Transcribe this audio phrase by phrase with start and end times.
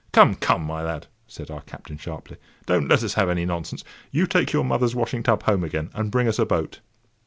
[0.13, 3.83] "Come, come, my lad!" said our captain sharply, "don't let us have any nonsense.
[4.09, 6.79] You take your mother's washing tub home again, and bring us a boat."